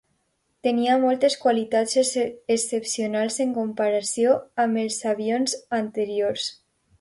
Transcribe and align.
Tenia 0.67 0.93
moltes 1.01 1.35
qualitats 1.43 1.93
excepcionals 2.21 3.37
en 3.45 3.53
comparació 3.59 4.33
amb 4.65 4.83
els 4.85 4.99
avions 5.13 5.55
anteriors. 5.83 6.49